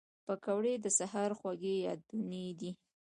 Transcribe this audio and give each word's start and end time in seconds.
پکورې 0.25 0.73
د 0.83 0.85
سهر 0.97 1.29
خوږې 1.39 1.75
یادونې 1.87 2.45
دي 2.59 2.71